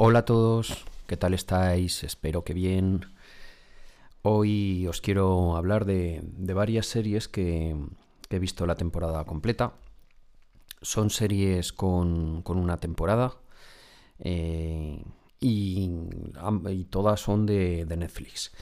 [0.00, 2.04] Hola a todos, ¿qué tal estáis?
[2.04, 3.06] Espero que bien.
[4.22, 6.22] Hoy os quiero hablar de,
[6.54, 7.74] varias series que,
[8.30, 9.72] he visto la temporada completa.
[10.82, 13.38] Son series con, una temporada
[14.20, 15.02] eh,
[15.40, 15.90] y,
[16.90, 18.52] todas son de, Netflix.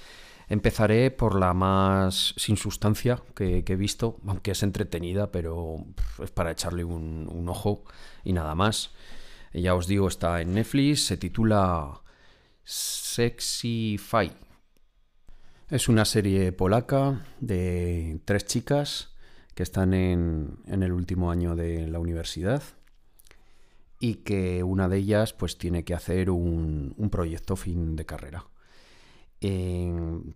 [0.49, 5.85] Empezaré por la más sin sustancia que, he visto, aunque es entretenida, pero
[6.25, 7.85] es para echarle un, un ojo
[8.25, 8.95] y nada más.
[9.53, 12.03] Ya os digo, está en Netflix, se titula
[13.99, 14.35] Fight.
[15.69, 19.17] Es una serie polaca de tres chicas
[19.55, 22.63] que están en, el último año de la universidad
[23.99, 28.47] y que una de ellas pues tiene que hacer un, proyecto fin de carrera.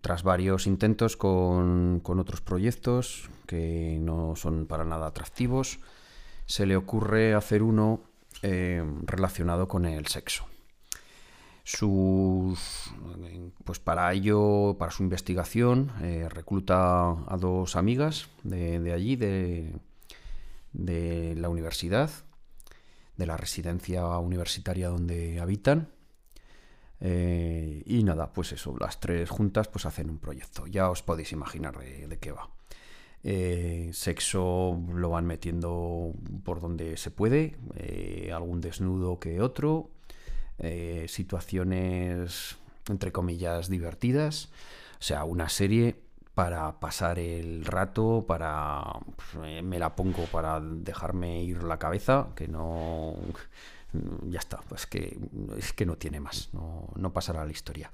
[0.00, 5.80] tras varios intentos con, otros proyectos que no son para nada atractivos,
[6.46, 8.09] se le ocurre hacer uno
[8.42, 10.46] eh, relacionado con el sexo.
[11.62, 12.90] Sus,
[13.64, 19.74] pues para ello, para su investigación, eh, recluta a dos amigas de, allí, de,
[20.72, 22.10] de, la universidad,
[23.16, 25.90] de la residencia universitaria donde habitan.
[27.00, 30.66] Eh, y nada, pues eso, las tres juntas pues hacen un proyecto.
[30.66, 32.50] Ya os podéis imaginar de qué va.
[33.22, 39.90] Eh, sexo lo van metiendo por donde se puede, eh, algún desnudo que otro,
[40.58, 42.56] eh, situaciones
[42.88, 44.46] entre comillas divertidas,
[44.98, 45.96] o sea, una serie
[46.34, 48.84] para pasar el rato, para
[49.62, 53.16] me la pongo para dejarme ir la cabeza, que no
[54.28, 55.18] ya está, pues que
[55.58, 57.90] es que no tiene más, no, no pasará la historia.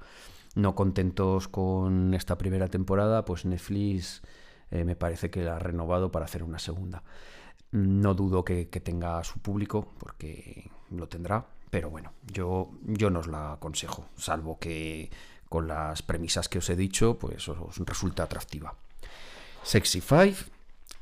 [0.55, 4.21] No contentos con esta primera temporada, pues Netflix
[4.71, 7.03] eh, me parece que la ha renovado para hacer una segunda.
[7.71, 13.27] No dudo que, tenga su público, porque lo tendrá, pero bueno, yo, yo no os
[13.27, 15.11] la aconsejo, salvo que
[15.49, 18.75] con las premisas que os he dicho, pues os resulta atractiva.
[19.63, 20.35] Sexy Five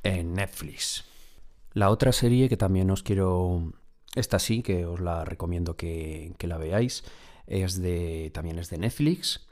[0.03, 1.05] en Netflix.
[1.73, 3.73] La otra serie que también os quiero,
[4.15, 7.03] esta sí, que os la recomiendo que, que la veáis,
[7.47, 9.45] es de, también es de Netflix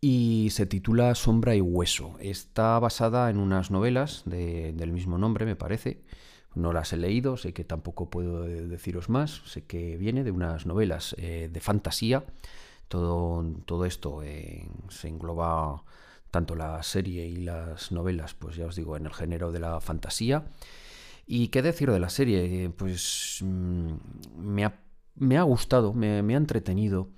[0.00, 2.16] y se titula Sombra y Hueso.
[2.20, 6.02] Está basada en unas novelas del mismo nombre, me parece.
[6.54, 9.42] No las he leído, sé que tampoco puedo deciros más.
[9.46, 12.24] Sé que viene de unas novelas eh, de fantasía.
[12.88, 15.82] Todo, todo esto eh, se engloba
[16.30, 19.80] tanto la serie y las novelas, pues ya os digo, en el género de la
[19.80, 20.46] fantasía.
[21.26, 22.70] ¿Y qué decir de la serie?
[22.70, 23.92] Pues mm,
[24.38, 24.64] me,
[25.36, 27.08] ha, gustado, me, me ha entretenido.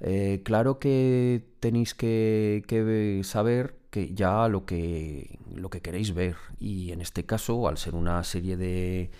[0.00, 6.36] Eh, claro que tenéis que, saber que ya lo que, lo que queréis ver.
[6.58, 9.10] Y en este caso, al ser una serie de,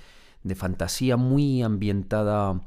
[0.42, 2.60] de fantasía muy ambientada,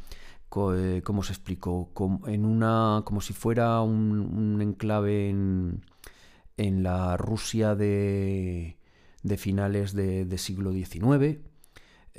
[0.75, 1.90] eh, ¿cómo se explicó?
[1.94, 5.84] Como, en una, como si fuera un, enclave en,
[6.58, 8.78] en, la Rusia de,
[9.24, 11.40] de finales de siglo XIX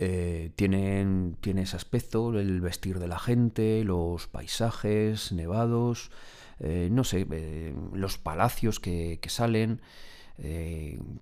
[0.02, 6.10] eh, tienen, tiene ese aspecto, el vestir de la gente, los paisajes nevados,
[6.58, 9.82] eh, no sé, eh, los palacios que, salen.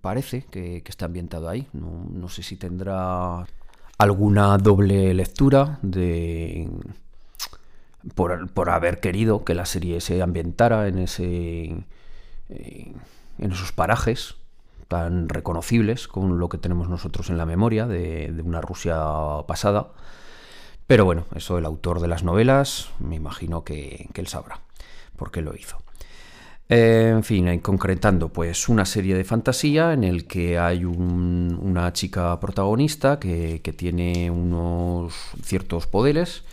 [0.01, 1.67] parece que, está ambientado ahí.
[1.73, 3.49] No, sé si tendrá
[3.99, 6.71] alguna doble lectura de
[8.15, 11.85] por, por, haber querido que la serie se ambientara en ese
[12.49, 14.37] en esos parajes
[14.89, 18.99] tan reconocibles con lo que tenemos nosotros en la memoria de, una Rusia
[19.47, 19.89] pasada.
[20.87, 24.61] Pero bueno, eso el autor de las novelas, me imagino que, él sabrá
[25.17, 25.77] por qué lo hizo.
[26.71, 33.19] en fin, concretando, pues una serie de fantasía en el que hay una chica protagonista
[33.21, 36.45] que, que, tiene unos ciertos poderes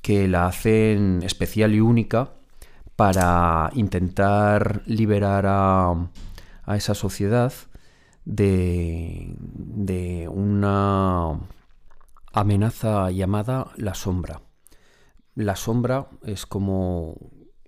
[0.00, 2.30] que la hacen especial y única
[2.96, 5.94] para intentar liberar a,
[6.64, 7.52] a esa sociedad
[8.24, 11.40] de, de una
[12.32, 14.42] amenaza llamada la sombra.
[15.34, 17.16] La sombra es como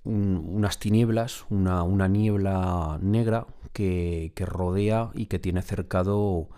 [0.04, 6.48] unas tinieblas, una, una niebla negra que, que, rodea y que tiene cercado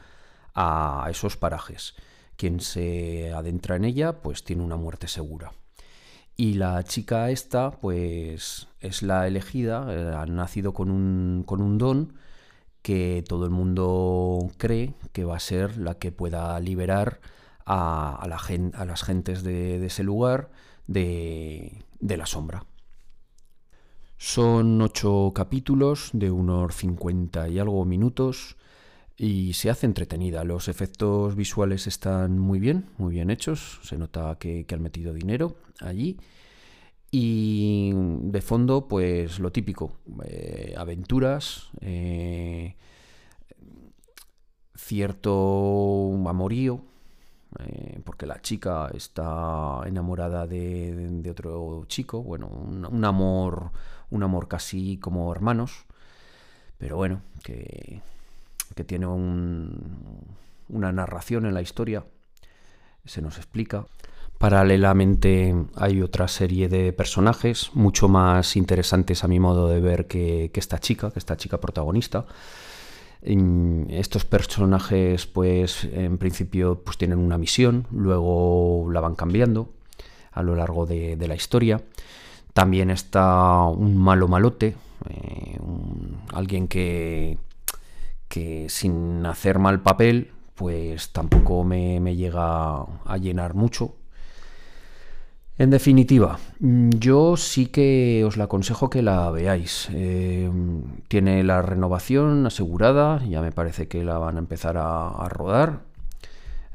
[0.54, 1.94] a esos parajes.
[2.36, 5.52] Quien se adentra en ella, pues tiene una muerte segura.
[6.36, 11.78] Y la chica esta, pues es la elegida, eh, ha nacido con un, con un
[11.78, 12.14] don
[12.86, 17.20] que todo el mundo cree que va a ser la que pueda liberar
[17.64, 18.36] a, la
[18.78, 20.52] a las gentes de, ese lugar
[20.86, 22.64] de, la sombra.
[24.18, 28.56] Son ocho capítulos de unos 50 y algo minutos
[29.16, 30.44] y se hace entretenida.
[30.44, 33.80] Los efectos visuales están muy bien, muy bien hechos.
[33.82, 36.18] Se nota que han metido dinero allí.
[37.10, 39.92] Y de fondo, pues lo típico,
[40.24, 42.76] eh, aventuras, eh,
[44.74, 46.82] cierto amorío,
[47.60, 53.70] eh, porque la chica está enamorada de, otro chico, bueno, un, amor,
[54.10, 55.86] un amor casi como hermanos,
[56.76, 58.02] pero bueno, que,
[58.74, 62.04] que tiene una narración en la historia,
[63.04, 63.86] se nos explica.
[64.38, 70.50] Paralelamente hay otra serie de personajes mucho más interesantes a mi modo de ver que,
[70.54, 72.26] esta chica, que esta chica protagonista.
[73.22, 79.70] Estos personajes, pues, en principio, pues tienen una misión, luego la van cambiando
[80.32, 81.80] a lo largo de, la historia.
[82.52, 84.76] También está un malo malote,
[85.08, 85.58] eh,
[86.34, 87.38] alguien que,
[88.28, 93.94] que sin hacer mal papel, pues tampoco me, me llega a llenar mucho
[95.58, 99.88] en definitiva, mm, yo sí que os la aconsejo que la veáis.
[99.92, 100.50] Eh,
[101.08, 105.80] tiene la renovación asegurada, ya me parece que la van a empezar a, rodar.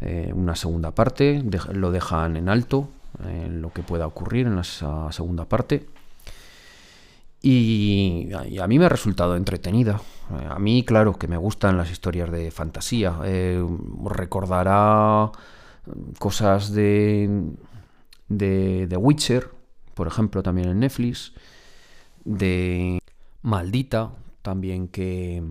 [0.01, 1.43] Eh, una segunda parte,
[1.73, 2.89] lo dejan en alto,
[3.23, 5.85] en lo que pueda ocurrir en esa segunda parte.
[7.43, 10.01] Y, a mí me ha resultado entretenida.
[10.31, 13.13] Eh, a mí, claro, que me gustan las historias de fantasía.
[14.03, 15.31] recordará
[16.19, 17.55] cosas de
[18.31, 19.51] de The Witcher,
[19.93, 21.33] por ejemplo, también en Netflix,
[22.23, 22.99] de
[23.41, 25.43] Maldita, también que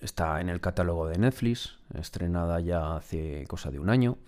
[0.00, 4.18] está en el catálogo de Netflix, estrenada ya hace cosa de un año.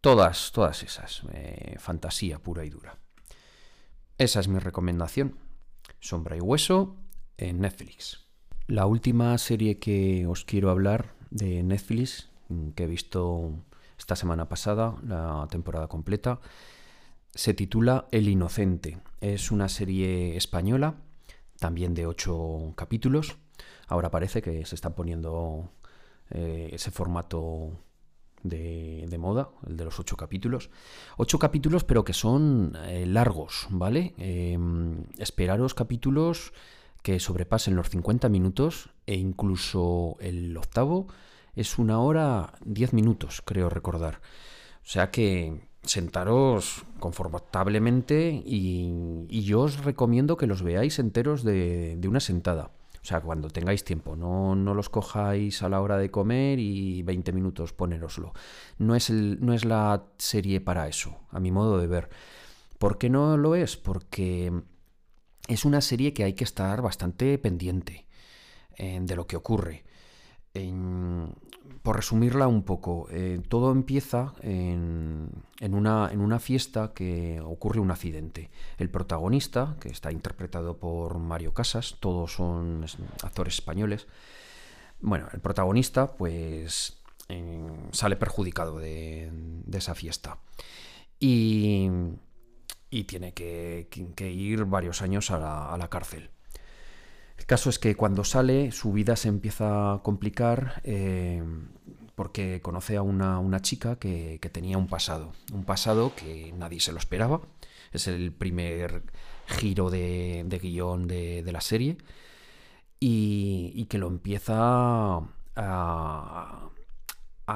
[0.00, 2.98] Todas, todas esas, eh, fantasía pura y dura.
[4.18, 5.36] Esa es mi recomendación.
[6.00, 6.96] Sombra y Hueso
[7.38, 8.26] en Netflix.
[8.66, 12.30] La última serie que os quiero hablar de Netflix,
[12.74, 13.64] que he visto
[14.02, 16.40] esta semana pasada, la temporada completa.
[17.36, 18.98] Se titula El Inocente.
[19.20, 20.96] Es una serie española,
[21.60, 23.36] también de ocho capítulos.
[23.86, 25.70] Ahora parece que se está poniendo
[26.30, 27.78] eh, ese formato
[28.42, 30.68] de, moda, el de los ocho capítulos.
[31.16, 34.14] Ocho capítulos, pero que son eh, largos, ¿vale?
[34.18, 36.52] Em, esperaros capítulos
[37.02, 41.06] que sobrepasen los 50 minutos e incluso el octavo
[41.54, 44.20] es una hora diez minutos, creo recordar.
[44.82, 52.20] O sea que sentaros confortablemente y, yo os recomiendo que los veáis enteros de, una
[52.20, 52.70] sentada.
[53.02, 57.02] O sea, cuando tengáis tiempo, no, no, los cojáis a la hora de comer y
[57.02, 58.32] 20 minutos poneroslo.
[58.78, 62.10] No es, no es la serie para eso, a mi modo de ver.
[62.78, 63.76] ¿Por qué no lo es?
[63.76, 64.52] Porque
[65.48, 68.06] es una serie que hay que estar bastante pendiente
[68.76, 69.84] eh, de lo que ocurre
[71.82, 77.90] por resumirla un poco, eh, todo empieza en, una, en, una, fiesta que ocurre un
[77.90, 78.50] accidente.
[78.78, 82.84] El protagonista, que está interpretado por Mario Casas, todos son
[83.22, 84.06] actores españoles.
[85.00, 87.02] Bueno, el protagonista, pues,
[87.90, 89.32] sale perjudicado de,
[89.72, 90.38] esa fiesta.
[91.18, 91.88] Y,
[93.06, 93.88] tiene que,
[94.18, 96.30] ir varios años a la cárcel.
[97.38, 101.42] El caso es que cuando sale su vida se empieza a complicar eh,
[102.14, 106.98] porque conoce a una, chica que, tenía un pasado, un pasado que nadie se lo
[106.98, 107.40] esperaba.
[107.92, 109.02] Es el primer
[109.46, 111.96] giro de, guion de, la serie
[113.00, 115.20] y, que lo empieza
[115.56, 116.68] a,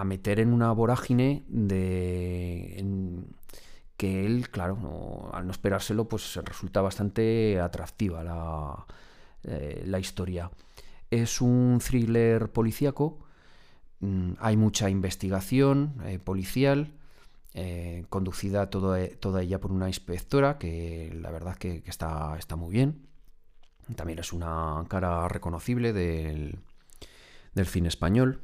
[0.05, 2.85] meter en una vorágine de...
[3.97, 8.87] que él, claro, al no esperárselo, pues resulta bastante atractiva la,
[9.45, 10.51] eh, la historia.
[11.11, 13.19] Es un thriller policíaco,
[14.01, 16.93] mm, hay mucha investigación eh, policial,
[17.55, 23.07] eh, conducida toda ella por una inspectora que la verdad que, está, está, muy bien.
[23.95, 26.59] También es una cara reconocible del,
[27.55, 28.41] del cine español.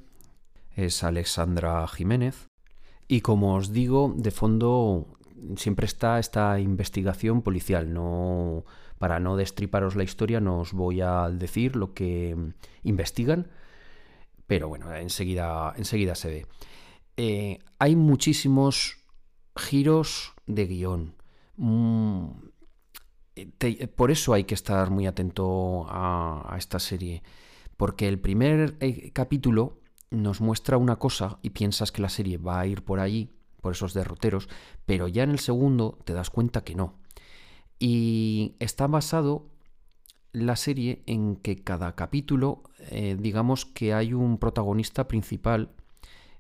[0.74, 2.48] Es Alexandra Jiménez.
[3.08, 5.06] Y como os digo, de fondo
[5.56, 8.64] siempre está esta investigación policial, no
[8.98, 12.36] para no destriparos la historia, no os voy a decir lo que
[12.82, 13.48] investigan,
[14.46, 16.46] pero bueno, enseguida, enseguida se ve.
[17.16, 18.98] Eh, hay muchísimos
[19.56, 21.16] giros de guion.
[21.56, 22.28] Mm,
[23.96, 27.22] por eso hay que estar muy atento a, esta serie,
[27.76, 29.80] porque el primer eh, capítulo
[30.10, 33.30] nos muestra una cosa y piensas que la serie va a ir por allí,
[33.62, 34.50] por esos derroteros,
[34.84, 36.98] pero ya en el segundo te das cuenta que no.
[37.78, 39.46] Y está basado
[40.32, 45.70] la serie en que cada capítulo, eh, digamos que hay un protagonista principal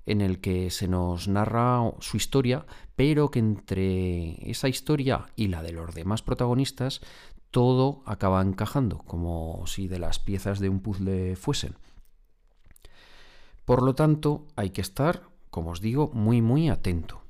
[0.04, 5.62] en el que se nos narra su historia, pero que entre esa historia y la
[5.62, 7.00] de los demás protagonistas
[7.50, 11.76] todo acaba encajando, como si de las piezas de un puzzle fuesen.
[13.64, 17.20] Por lo tanto, hay que estar, como os digo, muy muy atento.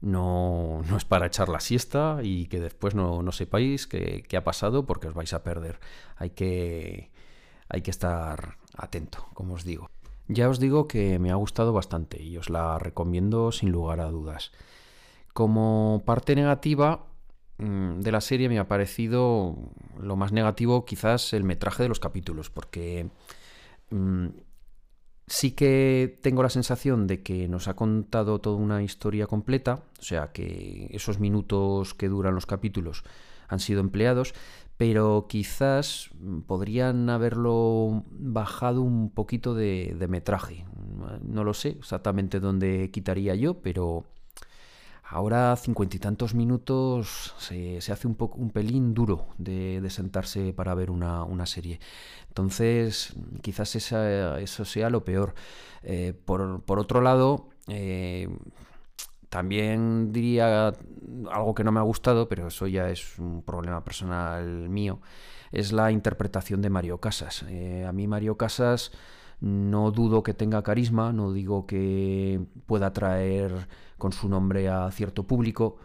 [0.00, 4.38] No, no es para echar la siesta y que después no, no sepáis qué, qué
[4.38, 5.78] ha pasado porque os vais a perder.
[6.16, 7.10] Hay que,
[7.68, 9.90] hay que estar atento, como os digo.
[10.26, 14.08] Ya os digo que me ha gustado bastante y os la recomiendo sin lugar a
[14.08, 14.50] dudas.
[15.34, 17.08] Como parte negativa
[17.58, 19.54] mm, de la serie me ha parecido
[20.00, 23.10] lo más negativo quizás el metraje de los capítulos, porque
[23.90, 24.28] mm,
[25.28, 30.02] sí que tengo la sensación de que nos ha contado toda una historia completa, o
[30.02, 33.04] sea que esos minutos que duran los capítulos
[33.48, 34.34] han sido empleados,
[34.76, 36.10] pero quizás
[36.46, 40.64] podrían haberlo bajado un poquito de, metraje.
[41.22, 44.04] No lo sé exactamente dónde quitaría yo, pero
[45.10, 50.74] ahora cincuenta y tantos minutos se, hace un, poco, un pelín duro de, sentarse para
[50.74, 51.80] ver una, serie.
[52.28, 55.34] Entonces, quizás eso sea lo peor.
[55.82, 58.28] Eh, por, por, otro lado, eh,
[59.28, 60.74] también diría
[61.30, 65.00] algo que no me ha gustado, pero eso ya es un problema personal mío,
[65.52, 67.44] es la interpretación de Mario Casas.
[67.48, 68.92] Eh, a mí Mario Casas
[69.40, 73.68] no dudo que tenga carisma, no digo que pueda atraer
[73.98, 75.76] con su nombre a cierto público,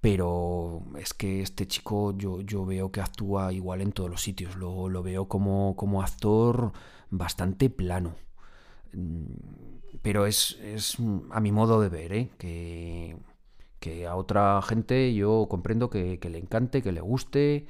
[0.00, 4.56] pero es que este chico yo, yo veo que actúa igual en todos los sitios,
[4.56, 6.72] lo, lo veo como, como actor
[7.10, 8.14] bastante plano
[10.02, 10.56] pero es,
[11.30, 12.30] a mi modo de ver, ¿eh?
[12.38, 13.16] que,
[13.80, 17.66] que, a otra gente yo comprendo que, le encante, que le guste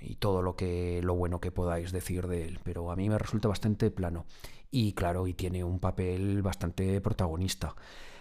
[0.00, 3.18] y todo lo que lo bueno que podáis decir de él, pero a mí me
[3.18, 4.26] resulta bastante plano
[4.70, 7.74] y claro, y tiene un papel bastante protagonista.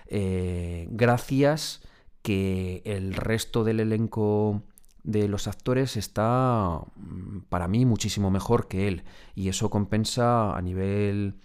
[0.07, 1.81] Eh, gracias
[2.21, 4.63] que el resto del elenco
[5.03, 9.03] de los actores está mm, para mí muchísimo mejor que él
[9.35, 11.39] y eso compensa a nivel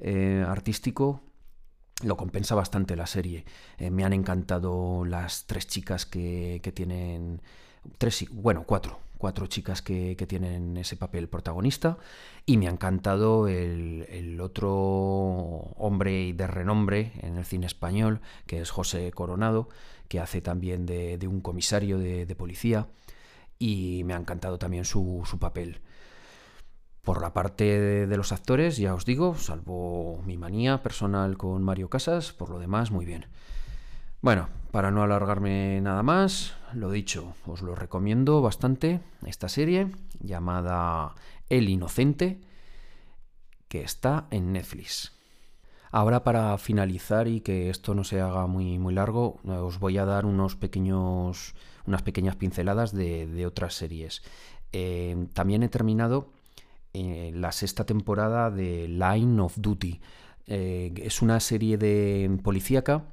[0.00, 1.22] eh, artístico
[2.02, 3.44] lo compensa bastante la serie.
[3.78, 7.40] Eh, me han encantado las tres chicas que, tienen.
[7.98, 8.98] Tres, bueno, cuatro.
[9.24, 11.96] Cuatro chicas que, tienen ese papel protagonista.
[12.44, 14.70] Y me ha encantado el, otro
[15.78, 19.70] hombre de renombre en el cine español, que es José Coronado,
[20.08, 22.88] que hace también de, un comisario de, policía.
[23.58, 25.80] Y me ha encantado también su, su papel.
[27.00, 27.64] Por la parte
[28.06, 32.58] de, los actores, ya os digo, salvo mi manía personal con Mario Casas, por lo
[32.58, 33.24] demás, muy bien.
[34.24, 39.88] Bueno, para no alargarme nada más, lo dicho, os lo recomiendo bastante, esta serie
[40.18, 41.14] llamada
[41.50, 42.40] El Inocente,
[43.68, 45.12] que está en Netflix.
[45.90, 50.06] Ahora para finalizar y que esto no se haga muy, muy largo, os voy a
[50.06, 51.54] dar unos pequeños,
[51.86, 54.22] unas pequeñas pinceladas de, otras series.
[54.72, 56.32] Eh, también he terminado
[56.94, 60.00] eh, la sexta temporada de Line of Duty.
[60.46, 63.04] Eh, es una serie de policíaca,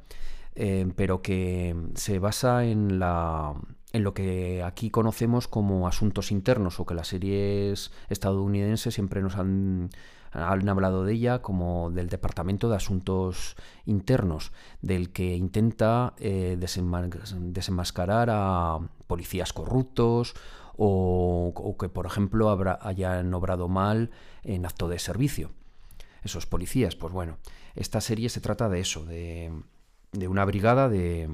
[0.56, 3.54] eh, pero que se basa en, la,
[3.94, 9.36] en lo que aquí conocemos como asuntos internos, o que las series estadounidenses siempre nos
[9.36, 9.90] han,
[10.32, 13.56] han hablado de ella como del Departamento de Asuntos
[13.86, 20.36] Internos, del que intenta desenmascarar a policías corruptos
[20.84, 22.50] o, que, por ejemplo,
[22.82, 24.12] hayan obrado mal
[24.44, 25.52] en acto de servicio.
[26.24, 27.38] Esos policías, pues bueno,
[27.76, 29.52] esta serie se trata de eso, de,
[30.14, 31.30] una brigada de,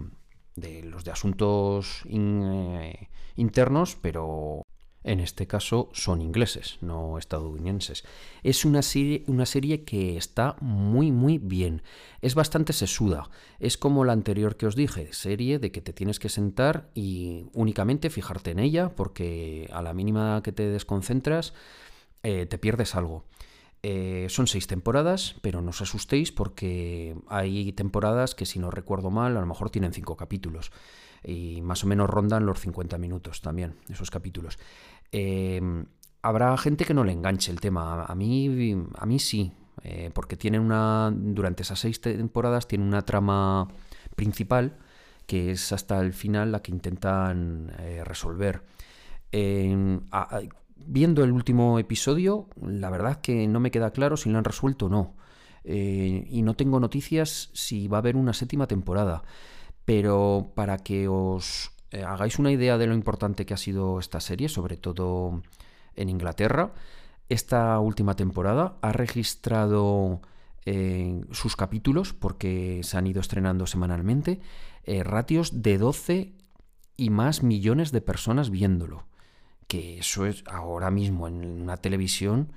[0.83, 4.63] los de asuntos eh, internos, pero
[5.03, 8.03] en este caso son ingleses, no estadounidenses.
[8.43, 11.81] Es una serie, una serie que está muy muy bien.
[12.21, 13.29] Es bastante sesuda.
[13.59, 17.45] Es como la anterior que os dije, serie de que te tienes que sentar y
[17.53, 21.53] únicamente fijarte en ella porque a la mínima que te desconcentras
[22.23, 23.23] eh, te pierdes algo.
[23.83, 29.11] Eh, son seis temporadas, pero no os asustéis porque hay temporadas que si no recuerdo
[29.11, 30.71] mal a lo mejor tienen cinco capítulos
[31.23, 34.57] y más o menos rondan los 50 minutos también, esos capítulos.
[35.11, 35.61] Eh,
[36.21, 38.05] habrá gente que no le enganche el tema.
[38.05, 39.53] A mí, a mí sí,
[39.83, 41.11] eh, porque tienen una.
[41.13, 43.67] Durante esas seis temporadas tiene una trama
[44.15, 44.77] principal
[45.25, 48.63] que es hasta el final la que intentan eh, resolver.
[50.85, 54.87] Viendo el último episodio, la verdad que no me queda claro si lo han resuelto
[54.87, 55.15] o no.
[55.65, 59.23] y no tengo noticias si va a haber una séptima temporada.
[59.85, 64.19] Pero para que os eh, hagáis una idea de lo importante que ha sido esta
[64.19, 65.41] serie, sobre todo
[65.95, 66.73] en Inglaterra,
[67.29, 70.21] esta última temporada ha registrado
[70.65, 74.41] eh, sus capítulos, porque se han ido estrenando semanalmente,
[74.83, 76.33] eh, ratios de 12
[76.97, 79.05] y más millones de personas viéndolo.
[79.67, 82.51] Que eso es ahora mismo en una televisión,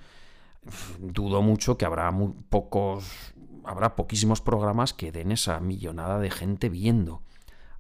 [0.99, 3.33] dudo mucho que habrá muy pocos,
[3.65, 7.23] habrá poquísimos programas que den esa millonada de gente viendo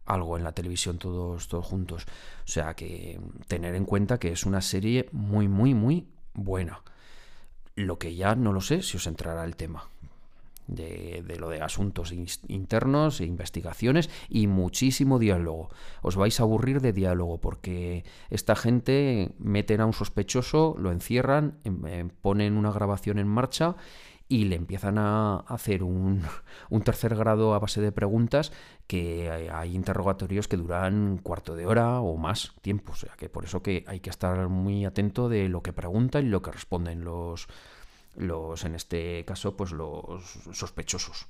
[0.06, 2.06] algo en la televisión todos, todos juntos.
[2.44, 6.82] O sea que tener en cuenta que es una serie muy, muy, muy buena.
[7.76, 9.88] Lo que ya no lo sé si os entrará el tema.
[10.70, 15.70] De, lo de asuntos internos e investigaciones y muchísimo diálogo.
[16.00, 21.58] Os vais a aburrir de diálogo porque esta gente meten a un sospechoso, lo encierran,
[21.64, 23.74] em, em, ponen una grabación en marcha
[24.30, 26.22] y le empiezan a hacer un,
[26.84, 28.52] tercer grado a base de preguntas
[28.86, 32.92] que hay interrogatorios que duran un cuarto de hora o más tiempo.
[32.92, 36.26] O sea que por eso que hay que estar muy atento de lo que preguntan
[36.26, 37.48] y lo que responden los,
[38.16, 41.26] los en este caso, pues los sospechosos.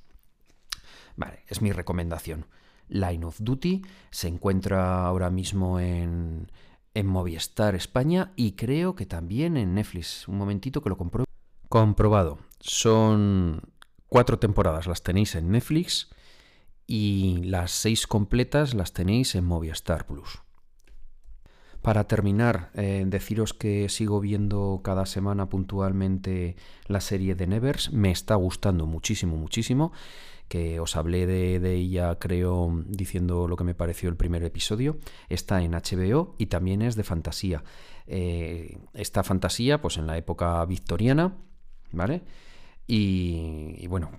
[1.15, 2.45] Vale, es mi recomendación.
[2.87, 6.51] Line of Duty se encuentra ahora mismo en,
[6.93, 10.27] en Movistar España y creo que también en Netflix.
[10.27, 11.25] Un momentito que lo compruebo.
[11.69, 12.39] Comprobado.
[12.59, 13.61] Son
[14.07, 16.09] cuatro temporadas, las tenéis en Netflix
[16.85, 20.41] y las seis completas las tenéis en Movistar Plus.
[21.81, 27.91] Para terminar, eh, deciros que sigo viendo cada semana puntualmente la serie de Nevers.
[27.91, 29.91] Me está gustando muchísimo, muchísimo.
[30.47, 34.97] Que os hablé de, ella, creo, diciendo lo que me pareció el primer episodio.
[35.27, 37.63] Está en HBO y también es de fantasía.
[38.05, 41.37] Eh, esta fantasía, pues en la época victoriana,
[41.91, 42.21] ¿vale?
[42.87, 44.11] Y, bueno,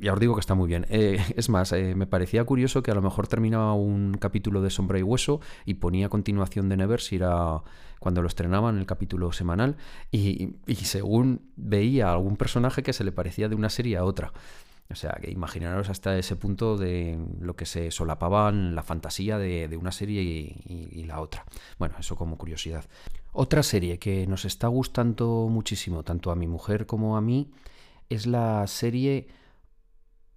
[0.00, 0.86] ya os digo que está muy bien.
[0.88, 4.70] Eh, es más, eh, me parecía curioso que a lo mejor terminaba un capítulo de
[4.70, 7.62] Sombra y Hueso y ponía a continuación de Never si era
[7.98, 9.76] cuando lo estrenaban el capítulo semanal
[10.12, 14.32] y, según veía algún personaje que se le parecía de una serie a otra.
[14.90, 19.74] O sea, que imaginaros hasta ese punto de lo que se solapaban la fantasía de,
[19.78, 21.46] una serie y, la otra.
[21.78, 22.84] Bueno, eso como curiosidad.
[23.32, 27.50] Otra serie que nos está gustando muchísimo, tanto a mi mujer como a mí,
[28.14, 29.28] es la serie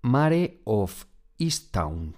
[0.01, 1.05] Mare of
[1.37, 2.15] Easttown.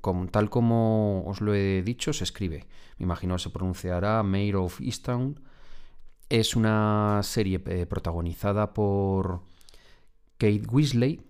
[0.00, 2.66] Como, tal como os lo he dicho, se escribe.
[2.96, 5.40] Me imagino que se pronunciará Mare of Easttown.
[6.28, 9.42] Es una serie eh, protagonizada por
[10.38, 11.20] Kate Weasley,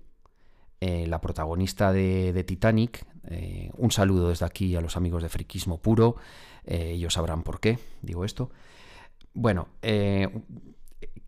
[0.80, 3.04] eh, la protagonista de, Titanic.
[3.28, 6.16] Eh, un saludo desde aquí a los amigos de Friquismo Puro.
[6.64, 8.50] ellos sabrán por qué digo esto.
[9.34, 9.68] Bueno,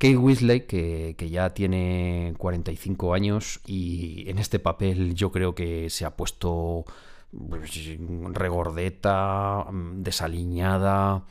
[0.04, 6.04] Kate Weasley, que, ya tiene 45 años y en este papel yo creo que se
[6.04, 6.84] ha puesto
[7.32, 7.88] pues,
[8.32, 9.64] regordeta,
[9.94, 11.24] desaliñada.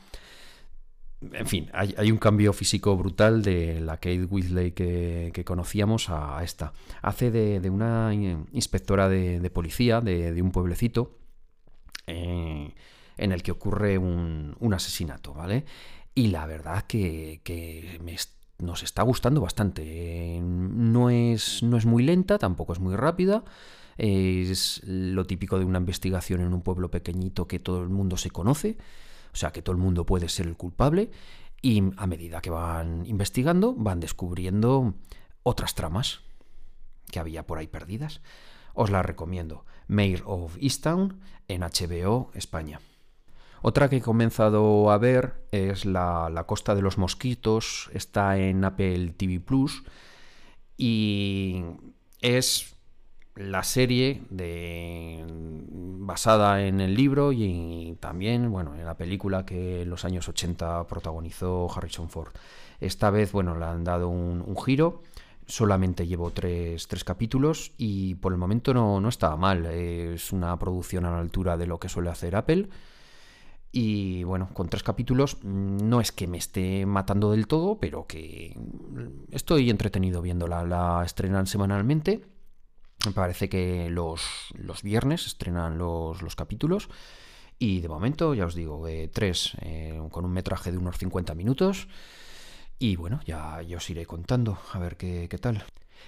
[1.20, 6.72] En fin, hay, un cambio físico brutal de la Kate Weasley que, conocíamos a, esta.
[7.00, 11.16] Hace de, una inspectora de, policía de, un pueblecito
[12.08, 12.74] eh,
[13.18, 15.64] en el que ocurre un, asesinato, ¿vale?
[16.12, 18.14] Y la verdad que, que me,
[18.58, 20.40] nos está gustando bastante.
[20.42, 23.44] No es, no es muy lenta, tampoco es muy rápida.
[23.96, 28.30] Es lo típico de una investigación en un pueblo pequeñito que todo el mundo se
[28.30, 28.76] conoce,
[29.32, 31.10] o sea que todo el mundo puede ser el culpable.
[31.62, 34.94] Y a medida que van investigando, van descubriendo
[35.42, 36.20] otras tramas
[37.10, 38.20] que había por ahí perdidas.
[38.74, 39.64] Os la recomiendo.
[39.86, 42.80] Mayor of Easttown en HBO España.
[43.66, 49.14] Otra que he comenzado a ver es la, Costa de los Mosquitos, está en Apple
[49.16, 49.84] TV Plus
[50.76, 51.64] y
[52.20, 52.76] es
[53.36, 59.88] la serie de, basada en el libro y también bueno, en la película que en
[59.88, 62.34] los años 80 protagonizó Harrison Ford.
[62.80, 65.00] Esta vez bueno, le han dado un, giro.
[65.46, 69.64] Solamente llevo tres, capítulos y por el momento no, no mal.
[69.64, 72.68] Es una producción a la altura de lo que suele hacer Apple.
[73.76, 78.06] Y bueno, con tres capítulos mm, no es que me esté matando del todo, pero
[78.06, 78.56] que
[79.32, 80.62] estoy entretenido viéndola.
[80.62, 82.24] La estrenan semanalmente.
[83.04, 84.22] Me parece que los,
[84.84, 86.88] viernes estrenan los, capítulos.
[87.58, 91.34] Y de momento, ya os digo, eh, tres eh, con un metraje de unos 50
[91.34, 91.88] minutos.
[92.78, 95.64] Y bueno, ya, os iré contando a ver qué, qué tal.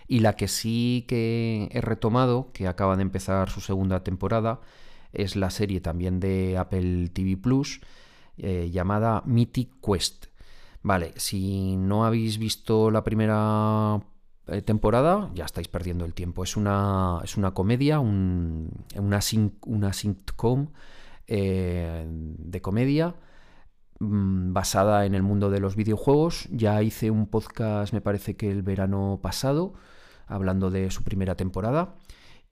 [0.06, 4.60] Y la que sí que he retomado, que acaba de empezar su segunda temporada,
[5.16, 7.80] es la serie también de Apple TV Plus
[8.38, 10.26] eh, llamada Mythic Quest.
[10.82, 14.00] Vale, si no habéis visto la primera
[14.46, 16.44] eh, temporada, ya estáis perdiendo el tiempo.
[16.44, 18.68] Es una, es una comedia, una,
[19.66, 20.68] una sitcom
[21.26, 23.16] eh, de comedia
[23.98, 26.46] mm, basada en el mundo de los videojuegos.
[26.50, 29.74] Ya hice un podcast, me parece que el verano pasado,
[30.26, 31.96] hablando de su primera temporada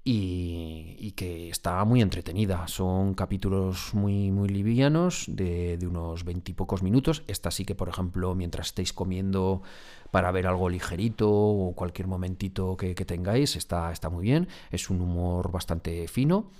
[0.05, 2.69] y, que está muy entretenida.
[2.69, 7.25] Son capítulos muy, muy livianos de, unos veintipocos minutos.
[7.27, 9.63] Esta sí que, por ejemplo, mientras estéis comiendo
[10.11, 14.49] para ver algo ligerito o cualquier momentito que, tengáis, está, está muy bien.
[14.71, 16.51] Es un humor bastante fino.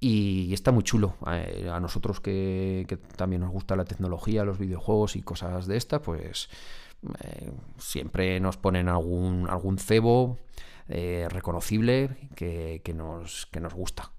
[0.00, 1.14] Y está muy chulo.
[1.30, 6.02] Eh, a nosotros que, también nos gusta la tecnología, los videojuegos y cosas de esta,
[6.02, 6.48] pues
[7.22, 10.38] eh, siempre nos ponen algún, algún cebo
[10.92, 14.10] eh, reconocible que, nos, que nos gusta.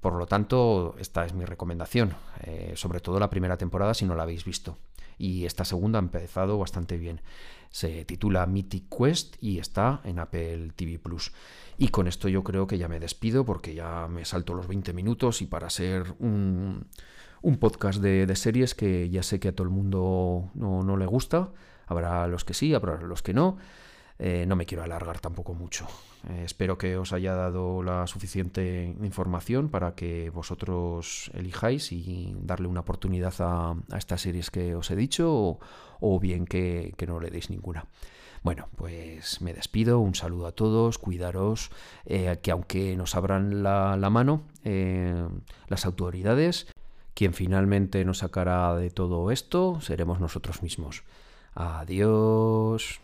[0.00, 4.14] Por lo tanto, esta es mi recomendación, eh, sobre todo la primera temporada si no
[4.14, 4.78] la habéis visto.
[5.18, 7.20] Y esta segunda ha empezado bastante bien.
[7.70, 11.32] Se titula Mythic Quest y está en Apple TV Plus.
[11.76, 14.94] Y con esto yo creo que ya me despido porque ya me salto los 20
[14.94, 16.88] minutos y para ser un,
[17.60, 21.50] podcast de, series que ya sé que a todo el mundo no, no le gusta,
[21.86, 23.58] habrá los que sí, habrá los que no.
[24.18, 25.86] Eh, no me quiero alargar tampoco mucho.
[26.28, 32.68] Eh, espero que os haya dado la suficiente información para que vosotros elijáis y darle
[32.68, 35.58] una oportunidad a, estas series que os he dicho
[36.00, 37.86] o, bien que, no le deis ninguna.
[38.42, 41.70] Bueno, pues me despido, un saludo a todos, cuidaros,
[42.04, 44.42] eh, que aunque nos abran la, la mano
[45.68, 46.66] las autoridades,
[47.14, 51.04] quien finalmente nos sacará de todo esto seremos nosotros mismos.
[51.54, 53.00] Adiós.